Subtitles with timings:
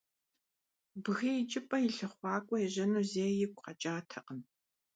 [1.03, 4.39] Бгы икӀыпӀэ и лъыхъуакӀуэ ежьэну зэи игу къэкӀатэкъым.